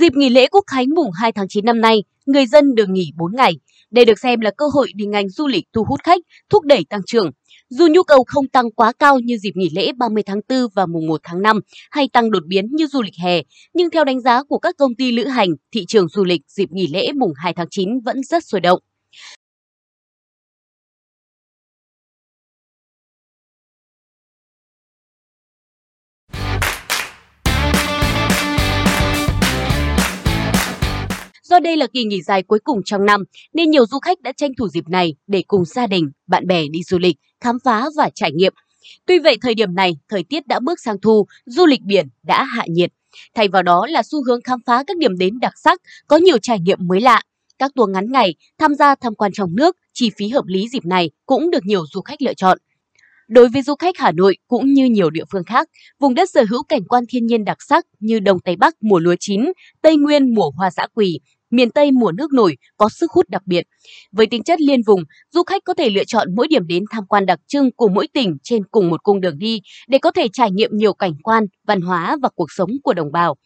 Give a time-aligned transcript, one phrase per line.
[0.00, 3.12] Dịp nghỉ lễ Quốc khánh mùng 2 tháng 9 năm nay, người dân được nghỉ
[3.16, 3.52] 4 ngày.
[3.90, 6.84] Đây được xem là cơ hội để ngành du lịch thu hút khách, thúc đẩy
[6.88, 7.30] tăng trưởng.
[7.68, 10.86] Dù nhu cầu không tăng quá cao như dịp nghỉ lễ 30 tháng 4 và
[10.86, 11.60] mùng 1 tháng 5
[11.90, 13.42] hay tăng đột biến như du lịch hè,
[13.74, 16.70] nhưng theo đánh giá của các công ty lữ hành, thị trường du lịch dịp
[16.70, 18.80] nghỉ lễ mùng 2 tháng 9 vẫn rất sôi động.
[31.56, 34.32] Do đây là kỳ nghỉ dài cuối cùng trong năm, nên nhiều du khách đã
[34.36, 37.84] tranh thủ dịp này để cùng gia đình, bạn bè đi du lịch, khám phá
[37.96, 38.52] và trải nghiệm.
[39.06, 42.44] Tuy vậy, thời điểm này, thời tiết đã bước sang thu, du lịch biển đã
[42.44, 42.92] hạ nhiệt.
[43.34, 46.38] Thay vào đó là xu hướng khám phá các điểm đến đặc sắc, có nhiều
[46.38, 47.22] trải nghiệm mới lạ.
[47.58, 50.86] Các tour ngắn ngày, tham gia tham quan trong nước, chi phí hợp lý dịp
[50.86, 52.58] này cũng được nhiều du khách lựa chọn.
[53.28, 55.68] Đối với du khách Hà Nội cũng như nhiều địa phương khác,
[56.00, 58.98] vùng đất sở hữu cảnh quan thiên nhiên đặc sắc như Đông Tây Bắc mùa
[58.98, 59.40] lúa chín,
[59.82, 63.42] Tây Nguyên mùa hoa dã quỳ, miền Tây mùa nước nổi có sức hút đặc
[63.46, 63.64] biệt.
[64.12, 65.02] Với tính chất liên vùng,
[65.34, 68.08] du khách có thể lựa chọn mỗi điểm đến tham quan đặc trưng của mỗi
[68.12, 71.44] tỉnh trên cùng một cung đường đi để có thể trải nghiệm nhiều cảnh quan,
[71.66, 73.36] văn hóa và cuộc sống của đồng bào.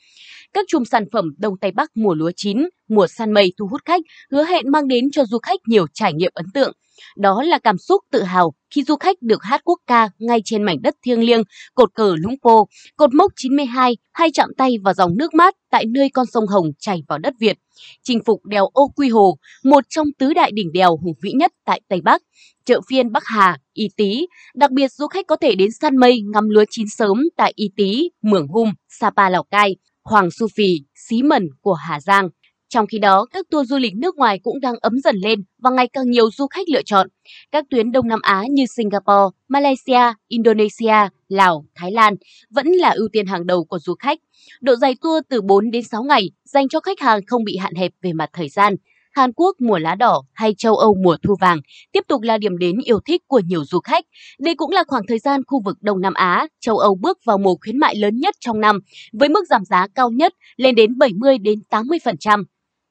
[0.53, 3.81] Các chùm sản phẩm Đông Tây Bắc mùa lúa chín, mùa san mây thu hút
[3.85, 6.73] khách, hứa hẹn mang đến cho du khách nhiều trải nghiệm ấn tượng.
[7.17, 10.63] Đó là cảm xúc tự hào khi du khách được hát quốc ca ngay trên
[10.63, 11.43] mảnh đất thiêng liêng,
[11.75, 15.85] cột cờ Lũng Pô, cột mốc 92 hay chạm tay vào dòng nước mát tại
[15.87, 17.59] nơi con sông Hồng chảy vào đất Việt.
[18.03, 21.53] Chinh phục đèo Ô Quy Hồ, một trong tứ đại đỉnh đèo hùng vĩ nhất
[21.65, 22.23] tại Tây Bắc,
[22.65, 24.27] chợ phiên Bắc Hà, Y Tý.
[24.55, 27.71] Đặc biệt du khách có thể đến săn mây ngắm lúa chín sớm tại Y
[27.77, 32.29] Tý, Mường Hum, Sapa Lào Cai, Hoàng Su Phì, Xí Mần của Hà Giang.
[32.69, 35.71] Trong khi đó, các tour du lịch nước ngoài cũng đang ấm dần lên và
[35.71, 37.09] ngày càng nhiều du khách lựa chọn.
[37.53, 42.15] Các tuyến Đông Nam Á như Singapore, Malaysia, Indonesia, Lào, Thái Lan
[42.51, 44.19] vẫn là ưu tiên hàng đầu của du khách.
[44.61, 47.75] Độ dài tour từ 4 đến 6 ngày dành cho khách hàng không bị hạn
[47.75, 48.75] hẹp về mặt thời gian.
[49.11, 51.61] Hàn Quốc mùa lá đỏ hay châu Âu mùa thu vàng
[51.93, 54.05] tiếp tục là điểm đến yêu thích của nhiều du khách.
[54.39, 57.39] Đây cũng là khoảng thời gian khu vực Đông Nam Á, châu Âu bước vào
[57.39, 58.79] mùa khuyến mại lớn nhất trong năm
[59.13, 62.45] với mức giảm giá cao nhất lên đến 70 đến 80%.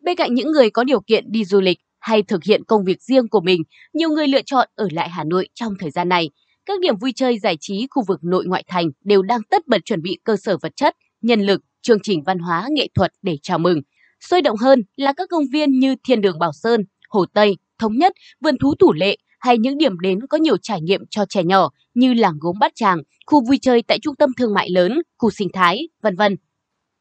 [0.04, 3.02] Bên cạnh những người có điều kiện đi du lịch hay thực hiện công việc
[3.02, 3.64] riêng của mình,
[3.94, 6.30] nhiều người lựa chọn ở lại Hà Nội trong thời gian này.
[6.66, 9.78] Các điểm vui chơi giải trí khu vực nội ngoại thành đều đang tất bật
[9.86, 13.38] chuẩn bị cơ sở vật chất, nhân lực, chương trình văn hóa nghệ thuật để
[13.42, 13.82] chào mừng.
[14.20, 17.98] Sôi động hơn là các công viên như Thiên đường Bảo Sơn, Hồ Tây, Thống
[17.98, 21.44] Nhất, Vườn thú Thủ Lệ hay những điểm đến có nhiều trải nghiệm cho trẻ
[21.44, 25.02] nhỏ như làng gốm Bát Tràng, khu vui chơi tại trung tâm thương mại lớn,
[25.18, 26.36] khu sinh thái, vân vân.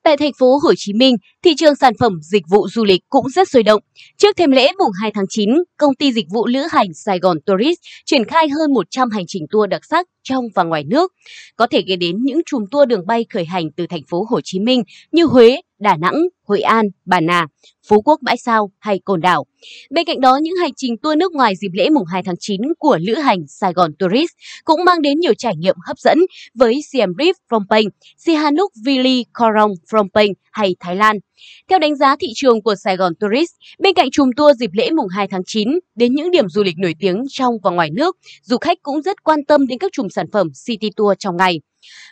[0.02, 3.28] Tại thành phố Hồ Chí Minh, thị trường sản phẩm dịch vụ du lịch cũng
[3.28, 3.82] rất sôi động.
[4.16, 7.38] Trước thêm lễ mùng 2 tháng 9, công ty dịch vụ lữ hành Sài Gòn
[7.46, 11.12] Tourist triển khai hơn 100 hành trình tour đặc sắc trong và ngoài nước.
[11.56, 14.40] Có thể kể đến những chùm tour đường bay khởi hành từ thành phố Hồ
[14.44, 16.14] Chí Minh như Huế, Đà Nẵng,
[16.46, 17.46] Hội An, Bà Nà,
[17.88, 19.44] Phú Quốc Bãi Sao hay Cồn Đảo.
[19.90, 22.60] Bên cạnh đó, những hành trình tour nước ngoài dịp lễ mùng 2 tháng 9
[22.78, 24.30] của lữ hành Sài Gòn Tourist
[24.64, 26.18] cũng mang đến nhiều trải nghiệm hấp dẫn
[26.54, 31.18] với Siem Reap Phnom Penh, Sihanouk Vili Korong Phnom Penh hay Thái Lan.
[31.68, 34.90] Theo đánh giá thị trường của Sài Gòn Tourist, bên cạnh chùm tour dịp lễ
[34.90, 38.16] mùng 2 tháng 9 đến những điểm du lịch nổi tiếng trong và ngoài nước,
[38.42, 41.60] du khách cũng rất quan tâm đến các chùm sản phẩm City Tour trong ngày.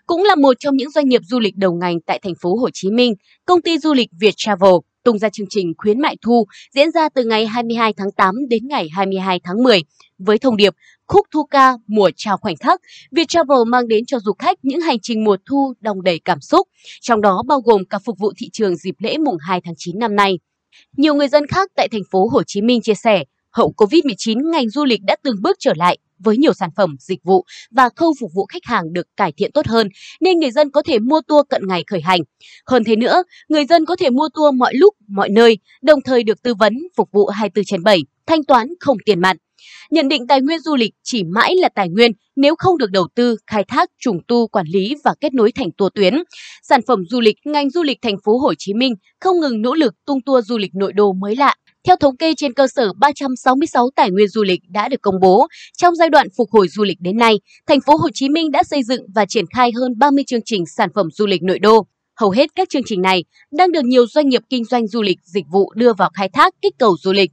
[0.06, 2.68] Cũng là một trong những doanh nghiệp du lịch đầu ngành tại thành phố Hồ
[2.72, 3.14] Chí Minh,
[3.46, 7.08] công ty du lịch Việt Travel tung ra chương trình khuyến mại thu diễn ra
[7.08, 9.80] từ ngày 22 tháng 8 đến ngày 22 tháng 10
[10.18, 10.74] với thông điệp
[11.06, 12.80] Khúc thu ca mùa chào khoảnh khắc,
[13.12, 16.40] Việt Travel mang đến cho du khách những hành trình mùa thu đong đầy cảm
[16.40, 16.68] xúc,
[17.00, 19.98] trong đó bao gồm cả phục vụ thị trường dịp lễ mùng 2 tháng 9
[19.98, 20.38] năm nay.
[20.96, 24.70] Nhiều người dân khác tại thành phố Hồ Chí Minh chia sẻ, hậu Covid-19 ngành
[24.70, 28.14] du lịch đã từng bước trở lại với nhiều sản phẩm, dịch vụ và khâu
[28.20, 29.88] phục vụ khách hàng được cải thiện tốt hơn
[30.20, 32.20] nên người dân có thể mua tour cận ngày khởi hành.
[32.66, 36.22] Hơn thế nữa, người dân có thể mua tour mọi lúc, mọi nơi, đồng thời
[36.22, 39.36] được tư vấn, phục vụ 24 trên 7, thanh toán không tiền mặt.
[39.90, 43.08] Nhận định tài nguyên du lịch chỉ mãi là tài nguyên nếu không được đầu
[43.14, 46.14] tư, khai thác, trùng tu, quản lý và kết nối thành tour tuyến.
[46.62, 49.74] Sản phẩm du lịch, ngành du lịch thành phố Hồ Chí Minh không ngừng nỗ
[49.74, 51.54] lực tung tour du lịch nội đô mới lạ,
[51.86, 55.46] theo thống kê trên cơ sở 366 tài nguyên du lịch đã được công bố,
[55.76, 58.62] trong giai đoạn phục hồi du lịch đến nay, thành phố Hồ Chí Minh đã
[58.62, 61.86] xây dựng và triển khai hơn 30 chương trình sản phẩm du lịch nội đô.
[62.20, 65.18] Hầu hết các chương trình này đang được nhiều doanh nghiệp kinh doanh du lịch
[65.24, 67.30] dịch vụ đưa vào khai thác kích cầu du lịch.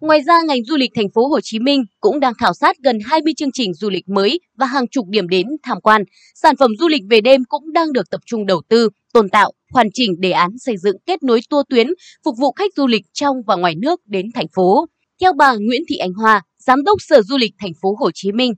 [0.00, 2.98] Ngoài ra, ngành du lịch thành phố Hồ Chí Minh cũng đang khảo sát gần
[3.04, 6.02] 20 chương trình du lịch mới và hàng chục điểm đến tham quan.
[6.34, 9.52] Sản phẩm du lịch về đêm cũng đang được tập trung đầu tư, tồn tạo,
[9.72, 11.86] hoàn chỉnh đề án xây dựng kết nối tour tuyến
[12.24, 14.86] phục vụ khách du lịch trong và ngoài nước đến thành phố.
[15.20, 18.32] Theo bà Nguyễn Thị Ánh Hoa, Giám đốc Sở Du lịch thành phố Hồ Chí
[18.32, 18.52] Minh,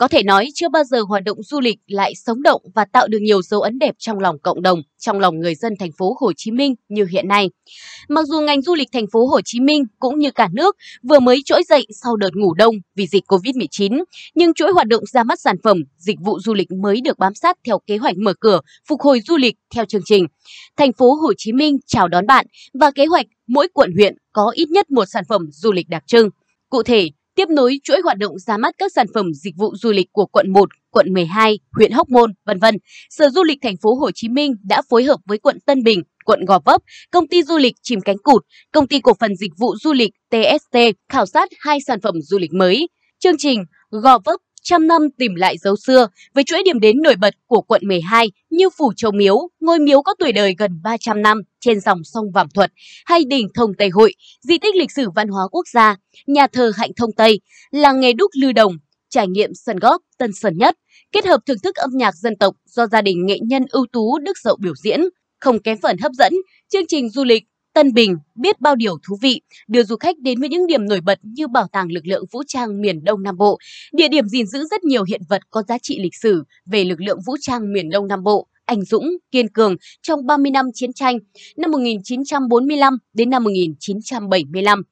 [0.00, 3.08] có thể nói chưa bao giờ hoạt động du lịch lại sống động và tạo
[3.08, 6.16] được nhiều dấu ấn đẹp trong lòng cộng đồng, trong lòng người dân thành phố
[6.20, 7.50] Hồ Chí Minh như hiện nay.
[8.08, 10.76] Mặc dù ngành du lịch thành phố Hồ Chí Minh cũng như cả nước
[11.08, 14.04] vừa mới trỗi dậy sau đợt ngủ đông vì dịch Covid-19,
[14.34, 17.34] nhưng chuỗi hoạt động ra mắt sản phẩm, dịch vụ du lịch mới được bám
[17.34, 20.26] sát theo kế hoạch mở cửa, phục hồi du lịch theo chương trình.
[20.76, 22.46] Thành phố Hồ Chí Minh chào đón bạn
[22.80, 26.02] và kế hoạch mỗi quận huyện có ít nhất một sản phẩm du lịch đặc
[26.06, 26.28] trưng.
[26.70, 27.08] Cụ thể,
[27.40, 30.26] tiếp nối chuỗi hoạt động ra mắt các sản phẩm dịch vụ du lịch của
[30.26, 32.74] quận 1, quận 12, huyện Hóc Môn, vân vân.
[33.10, 36.02] Sở Du lịch thành phố Hồ Chí Minh đã phối hợp với quận Tân Bình,
[36.24, 38.42] quận Gò Vấp, công ty du lịch Chìm Cánh Cụt,
[38.72, 40.78] công ty cổ phần dịch vụ du lịch TST
[41.08, 42.88] khảo sát hai sản phẩm du lịch mới.
[43.18, 47.14] Chương trình Gò Vấp trăm năm tìm lại dấu xưa với chuỗi điểm đến nổi
[47.16, 51.22] bật của quận 12 như Phủ Châu Miếu, ngôi miếu có tuổi đời gần 300
[51.22, 52.72] năm trên dòng sông Vàm Thuật,
[53.04, 55.96] hay đỉnh Thông Tây Hội, di tích lịch sử văn hóa quốc gia,
[56.26, 57.40] nhà thờ Hạnh Thông Tây,
[57.70, 58.72] làng nghề đúc Lư Đồng,
[59.10, 60.76] trải nghiệm sân góp Tân Sơn Nhất,
[61.12, 64.18] kết hợp thưởng thức âm nhạc dân tộc do gia đình nghệ nhân ưu tú
[64.18, 65.00] Đức Dậu biểu diễn.
[65.40, 66.32] Không kém phần hấp dẫn,
[66.72, 70.40] chương trình du lịch Tân Bình biết bao điều thú vị, đưa du khách đến
[70.40, 73.36] với những điểm nổi bật như Bảo tàng lực lượng vũ trang miền Đông Nam
[73.36, 73.58] Bộ,
[73.92, 77.00] địa điểm gìn giữ rất nhiều hiện vật có giá trị lịch sử về lực
[77.00, 80.92] lượng vũ trang miền Đông Nam Bộ, anh dũng, kiên cường trong 30 năm chiến
[80.92, 81.18] tranh,
[81.56, 84.82] năm 1945 đến năm 1975.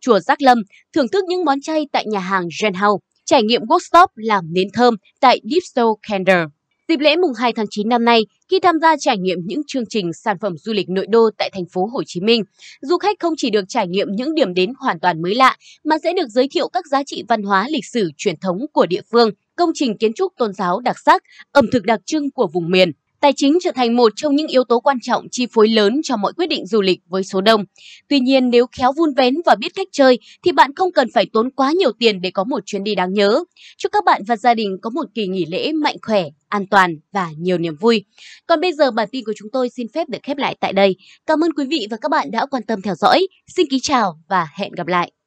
[0.00, 0.62] Chùa Giác Lâm
[0.92, 4.68] thưởng thức những món chay tại nhà hàng Gen House, trải nghiệm workshop làm nến
[4.72, 6.57] thơm tại Deep Soul Candle.
[6.88, 8.20] Dịp lễ mùng 2 tháng 9 năm nay,
[8.50, 11.50] khi tham gia trải nghiệm những chương trình sản phẩm du lịch nội đô tại
[11.54, 12.42] thành phố Hồ Chí Minh,
[12.80, 15.96] du khách không chỉ được trải nghiệm những điểm đến hoàn toàn mới lạ mà
[16.04, 19.00] sẽ được giới thiệu các giá trị văn hóa lịch sử truyền thống của địa
[19.12, 22.70] phương, công trình kiến trúc tôn giáo đặc sắc, ẩm thực đặc trưng của vùng
[22.70, 22.92] miền.
[23.20, 26.16] Tài chính trở thành một trong những yếu tố quan trọng chi phối lớn cho
[26.16, 27.64] mọi quyết định du lịch với số đông.
[28.08, 31.26] Tuy nhiên nếu khéo vun vén và biết cách chơi thì bạn không cần phải
[31.32, 33.44] tốn quá nhiều tiền để có một chuyến đi đáng nhớ.
[33.78, 36.96] Chúc các bạn và gia đình có một kỳ nghỉ lễ mạnh khỏe, an toàn
[37.12, 38.04] và nhiều niềm vui.
[38.46, 40.96] Còn bây giờ bản tin của chúng tôi xin phép được khép lại tại đây.
[41.26, 43.26] Cảm ơn quý vị và các bạn đã quan tâm theo dõi.
[43.46, 45.17] Xin kính chào và hẹn gặp lại.